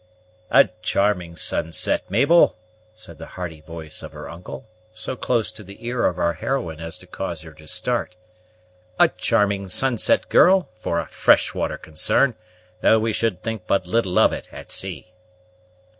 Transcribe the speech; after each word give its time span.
"A 0.49 0.67
charming 0.81 1.35
sunset, 1.35 2.09
Mabel!" 2.09 2.57
said 2.95 3.19
the 3.19 3.27
hearty 3.37 3.61
voice 3.61 4.01
of 4.01 4.13
her 4.13 4.27
uncle, 4.27 4.67
so 4.95 5.15
close 5.15 5.51
to 5.51 5.63
the 5.63 5.85
ear 5.85 6.07
of 6.07 6.17
our 6.17 6.33
heroine 6.33 6.79
as 6.79 6.97
to 6.97 7.05
cause 7.05 7.41
her 7.41 7.53
to 7.53 7.67
start, 7.67 8.15
"a 8.97 9.09
charming 9.09 9.67
sunset, 9.67 10.27
girl, 10.27 10.69
for 10.79 10.99
a 10.99 11.05
fresh 11.05 11.53
water 11.53 11.77
concern, 11.77 12.33
though 12.81 12.97
we 12.97 13.13
should 13.13 13.43
think 13.43 13.67
but 13.67 13.85
little 13.85 14.17
of 14.17 14.33
it 14.33 14.51
at 14.51 14.71
sea." 14.71 15.13